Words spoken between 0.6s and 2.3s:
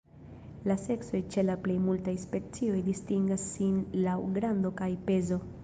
La seksoj ĉe la plej multaj